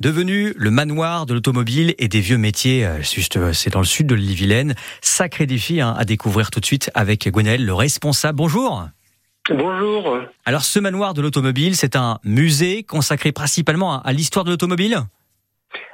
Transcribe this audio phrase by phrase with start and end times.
[0.00, 3.84] Devenu le manoir de l'automobile et des vieux métiers, euh, juste euh, c'est dans le
[3.84, 4.74] sud de l'île-Vilaine.
[5.02, 8.38] Sacré défi hein, à découvrir tout de suite avec Gwenaël, le responsable.
[8.38, 8.88] Bonjour.
[9.50, 10.18] Bonjour.
[10.46, 15.00] Alors ce manoir de l'automobile, c'est un musée consacré principalement à l'histoire de l'automobile?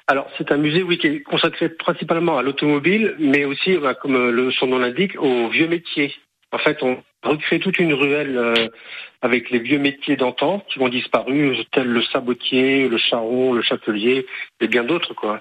[0.07, 4.15] Alors c'est un musée oui qui est consacré principalement à l'automobile, mais aussi, bah, comme
[4.15, 6.15] euh, son nom l'indique, aux vieux métiers.
[6.53, 8.69] En fait, on recrée toute une ruelle euh,
[9.23, 14.27] avec les vieux métiers d'antan qui ont disparu, tels le sabotier, le charron, le chapelier
[14.61, 15.41] et bien d'autres quoi.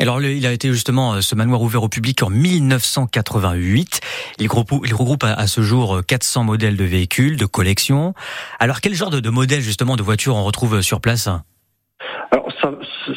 [0.00, 4.00] Alors, il a été justement euh, ce manoir ouvert au public en 1988.
[4.38, 8.14] Il regroupe, il regroupe à, ce jour 400 modèles de véhicules, de collection.
[8.60, 11.28] Alors, quel genre de, de modèles justement de voitures on retrouve sur place?
[12.30, 12.72] Alors ça,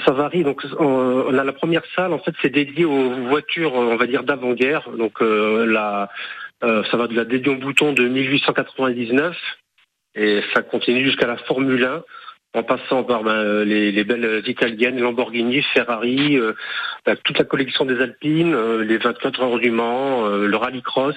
[0.05, 0.43] ça, varie.
[0.43, 4.23] Donc on a la première salle en fait c'est dédié aux voitures on va dire
[4.23, 4.89] d'avant-guerre.
[4.97, 6.09] Donc euh, la
[6.63, 9.35] euh, ça va de la Dédion Bouton de 1899
[10.15, 12.03] et ça continue jusqu'à la Formule 1
[12.53, 16.53] en passant par ben, les, les, belles italiennes, Lamborghini, Ferrari, euh,
[17.05, 21.15] ben, toute la collection des Alpines, euh, les 24 heures du Mans, le rallycross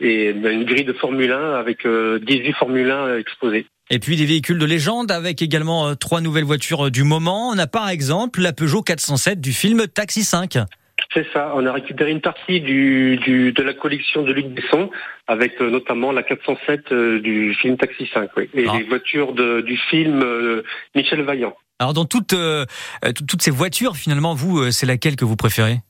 [0.00, 3.66] et ben, une grille de Formule 1 avec 18 Formule 1 exposées.
[3.88, 7.50] Et puis des véhicules de légende avec également trois nouvelles voitures du moment.
[7.50, 10.58] On a par exemple la Peugeot 407 du film Taxi 5.
[11.12, 11.52] C'est ça.
[11.54, 14.90] On a récupéré une partie du, du, de la collection de Luc Besson,
[15.26, 18.76] avec euh, notamment la 407 euh, du film Taxi 5, oui, et ah.
[18.78, 20.62] les voitures de, du film euh,
[20.94, 21.56] Michel Vaillant.
[21.78, 22.34] Alors dans toutes
[23.28, 25.80] toutes ces voitures, finalement, vous, c'est laquelle que vous préférez?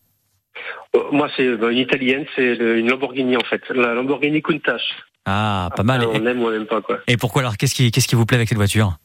[1.12, 4.82] Moi, c'est une italienne, c'est une Lamborghini en fait, la Lamborghini Countach.
[5.26, 6.04] Ah, pas mal.
[6.04, 6.98] on aime ou on n'aime pas quoi.
[7.06, 8.96] Et pourquoi alors Qu'est-ce qui qu'est-ce qui vous plaît avec cette voiture?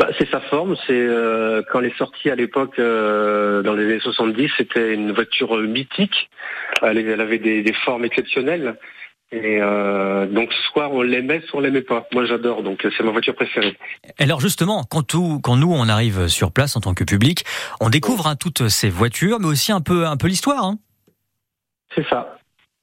[0.00, 0.76] Bah, c'est sa forme.
[0.86, 5.12] C'est euh, quand elle est sortie à l'époque, euh, dans les années 70, c'était une
[5.12, 6.30] voiture mythique.
[6.80, 8.78] Elle, avait des, des, formes exceptionnelles.
[9.30, 12.08] Et euh, donc soit on l'aimait, soit on l'aimait pas.
[12.12, 13.76] Moi j'adore, donc c'est ma voiture préférée.
[14.18, 17.44] Alors justement, quand, tout, quand nous on arrive sur place en tant que public,
[17.80, 20.64] on découvre hein, toutes ces voitures, mais aussi un peu un peu l'histoire.
[20.64, 20.78] Hein.
[21.94, 22.38] C'est ça.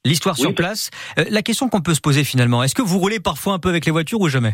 [0.06, 0.92] L'histoire sur place.
[1.18, 3.70] Euh, la question qu'on peut se poser finalement, est-ce que vous roulez parfois un peu
[3.70, 4.54] avec les voitures ou jamais?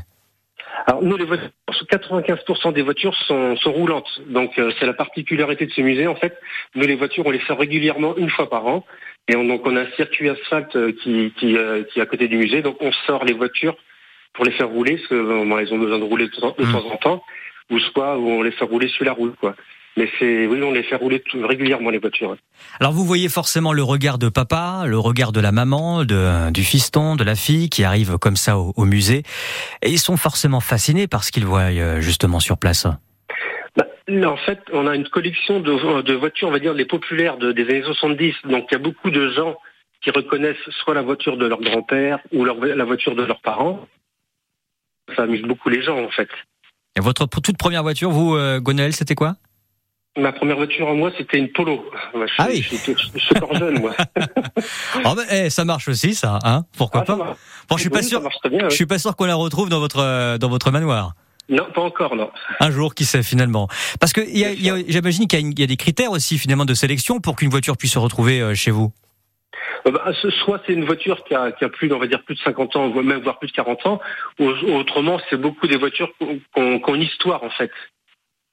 [0.86, 4.22] Alors nous, les voitures, 95% des voitures sont, sont roulantes.
[4.28, 6.08] Donc euh, c'est la particularité de ce musée.
[6.08, 6.38] En fait,
[6.76, 8.86] nous les voitures, on les sort régulièrement une fois par an.
[9.28, 12.06] Et on, donc on a un circuit asphalte euh, qui, qui, euh, qui est à
[12.06, 12.62] côté du musée.
[12.62, 13.76] Donc on sort les voitures
[14.34, 16.72] pour les faire rouler, parce qu'elles ont besoin de rouler de temps, de mmh.
[16.72, 17.24] temps en temps,
[17.70, 19.36] ou soit on les fait rouler sur la route.
[19.40, 19.56] Quoi.
[19.96, 22.36] Mais c'est, oui, on les fait rouler tout, régulièrement les voitures.
[22.80, 26.64] Alors vous voyez forcément le regard de papa, le regard de la maman, de, du
[26.64, 29.24] fiston, de la fille qui arrive comme ça au, musée,
[29.84, 32.88] et ils sont forcément fascinés par ce qu'ils voient euh, justement sur place.
[33.76, 37.38] Bah, en fait, on a une collection de, de, voitures, on va dire les populaires
[37.38, 38.34] de, des années 70.
[38.46, 39.56] Donc il y a beaucoup de gens
[40.04, 43.88] qui reconnaissent soit la voiture de leur grand-père ou leur, la voiture de leurs parents.
[45.16, 46.30] Ça amuse beaucoup les gens en fait.
[46.96, 49.36] Et votre toute première voiture, vous, euh, Gonel, c'était quoi?
[50.16, 51.84] Ma première voiture en moi, c'était une Polo.
[52.14, 52.62] je, ah oui.
[52.62, 53.94] Je, suis encore jeune, moi.
[55.06, 57.38] oh ben, eh, ça marche aussi, ça, hein Pourquoi ah, pas
[57.68, 58.22] Bon, je suis pas sûr.
[58.46, 61.14] Bien, Je suis pas sûr qu'on la retrouve dans votre euh, dans votre manoir.
[61.50, 62.30] Non, pas encore, non.
[62.60, 63.68] Un jour, qui sait finalement
[64.00, 67.76] Parce que j'imagine qu'il y, a des critères aussi finalement de sélection pour qu'une voiture
[67.76, 68.94] puisse se retrouver euh, chez vous.
[69.88, 70.06] Euh, bah,
[70.46, 72.76] soit c'est une voiture qui a, qui a, plus, on va dire plus de 50
[72.76, 74.00] ans, même voire plus de 40 ans,
[74.40, 77.72] ou autrement c'est beaucoup des voitures qui ont, qui ont une histoire en fait.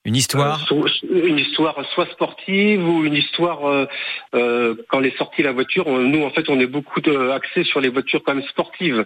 [0.07, 3.87] Une histoire euh, Une histoire soit sportive ou une histoire euh,
[4.35, 5.87] euh, quand est sortie la voiture.
[5.91, 7.01] nous, en fait, on est beaucoup
[7.33, 9.05] axé sur les voitures quand même sportives.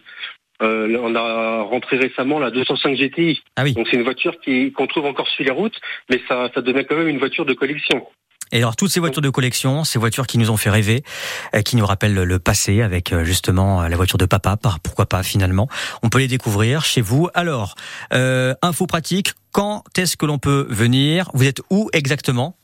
[0.61, 3.43] on a rentré récemment la 205 GTI.
[3.57, 3.73] Ah oui.
[3.73, 6.85] Donc c'est une voiture qui qu'on trouve encore sur les routes, mais ça, ça devient
[6.89, 8.07] quand même une voiture de collection.
[8.53, 11.03] Et alors toutes ces voitures de collection, ces voitures qui nous ont fait rêver,
[11.55, 15.07] euh, qui nous rappellent le passé avec euh, justement euh, la voiture de papa, pourquoi
[15.07, 15.69] pas finalement,
[16.03, 17.29] on peut les découvrir chez vous.
[17.35, 17.75] Alors,
[18.13, 21.31] euh, info pratique, quand est-ce que l'on peut venir?
[21.35, 22.57] Vous êtes où exactement?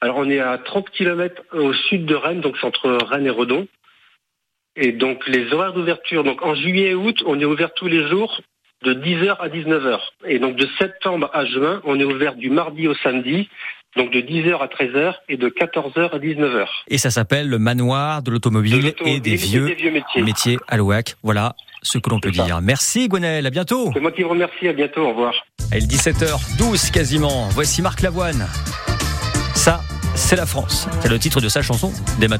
[0.00, 3.30] Alors on est à 30 km au sud de Rennes, donc c'est entre Rennes et
[3.30, 3.66] Redon.
[4.76, 8.08] Et donc les horaires d'ouverture, donc en juillet et août, on est ouvert tous les
[8.08, 8.40] jours
[8.82, 9.98] de 10h à 19h.
[10.26, 13.48] Et donc de septembre à juin, on est ouvert du mardi au samedi
[13.96, 16.66] donc de 10h à 13h et de 14h à 19h.
[16.88, 19.74] Et ça s'appelle le manoir de l'automobile et des vieux,
[20.22, 20.58] métiers.
[20.68, 21.16] à l'OAC.
[21.22, 22.60] Voilà ce que l'on peut dire.
[22.60, 23.90] Merci Gwenaël, à bientôt.
[23.94, 25.34] C'est moi qui vous remercie, à bientôt, au revoir.
[25.72, 28.46] Et 17h12 quasiment, voici Marc Lavoine.
[29.54, 29.80] Ça,
[30.14, 30.88] c'est la France.
[31.00, 32.36] C'est le titre de sa chanson des matins.